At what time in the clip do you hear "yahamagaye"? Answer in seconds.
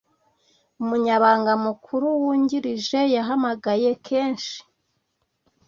3.15-3.89